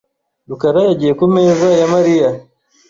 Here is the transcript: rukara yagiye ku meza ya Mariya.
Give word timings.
rukara 0.49 0.79
yagiye 0.89 1.13
ku 1.19 1.25
meza 1.35 1.67
ya 1.79 1.87
Mariya. 1.93 2.29